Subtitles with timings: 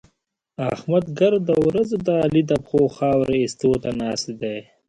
[0.73, 4.57] احمد ګرده ورځ د علي د پښو خاورې اېستو ته ناست دی.